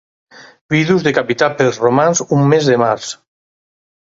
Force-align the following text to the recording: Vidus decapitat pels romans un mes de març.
Vidus 0.73 1.03
decapitat 1.07 1.59
pels 1.59 1.79
romans 1.83 2.25
un 2.39 2.51
mes 2.55 2.71
de 2.71 2.79
març. 2.85 3.13